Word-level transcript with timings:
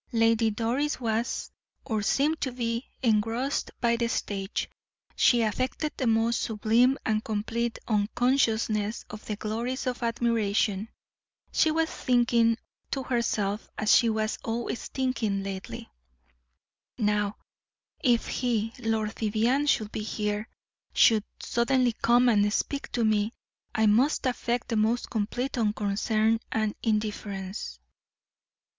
Lady 0.13 0.49
Doris 0.49 0.99
was, 0.99 1.51
or 1.85 2.01
seemed 2.01 2.41
to 2.41 2.51
be, 2.51 2.89
engrossed 3.03 3.69
by 3.81 3.95
the 3.97 4.07
stage; 4.09 4.67
she 5.15 5.43
affected 5.43 5.93
the 5.95 6.07
most 6.07 6.41
sublime 6.41 6.97
and 7.05 7.23
complete, 7.23 7.77
unconsciousness 7.87 9.05
of 9.11 9.23
the 9.27 9.35
glories 9.35 9.85
of 9.85 10.01
admiration; 10.01 10.89
she 11.51 11.69
was 11.69 11.87
thinking 11.87 12.57
to 12.89 13.03
herself, 13.03 13.69
as 13.77 13.95
she 13.95 14.09
was 14.09 14.39
always 14.43 14.87
thinking 14.87 15.43
lately: 15.43 15.87
"Now, 16.97 17.37
if 18.03 18.25
he, 18.25 18.73
Lord 18.79 19.13
Vivianne, 19.13 19.67
should 19.67 19.91
be 19.91 20.01
here, 20.01 20.49
should 20.95 21.25
suddenly 21.39 21.93
come 22.01 22.27
and 22.27 22.51
speak 22.51 22.91
to 22.93 23.05
me, 23.05 23.33
I 23.75 23.85
must 23.85 24.25
affect 24.25 24.69
the 24.69 24.77
most 24.77 25.11
complete 25.11 25.59
unconcern 25.59 26.39
and 26.51 26.73
indifference." 26.81 27.79